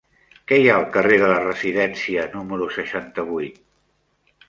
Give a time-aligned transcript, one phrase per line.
[0.51, 3.65] Què hi ha al carrer de la Residència número seixanta-vuit?